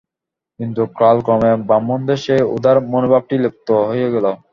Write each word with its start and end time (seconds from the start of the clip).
কিন্তু 0.59 0.81
কালক্রমে 0.95 1.51
ব্রাহ্মণদের 1.67 2.19
সেই 2.25 2.41
উদার 2.55 2.77
মনোভাবটি 2.91 3.35
লুপ্ত 3.43 3.67
হয়ে 3.89 4.07
গেল। 4.13 4.25